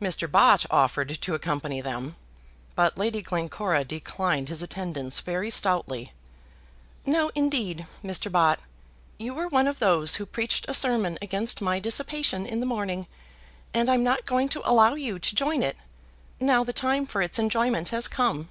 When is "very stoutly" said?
5.20-6.14